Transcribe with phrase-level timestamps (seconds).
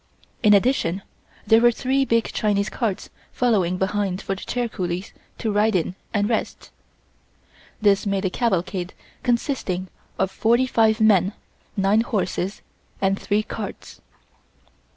[0.41, 1.03] In addition
[1.45, 5.93] there were three big Chinese carts following behind for the chair coolies to ride in
[6.11, 6.71] and rest.
[7.79, 11.33] This made a cavalcade consisting of forty five men,
[11.77, 12.63] nine horses
[12.99, 14.01] and three carts.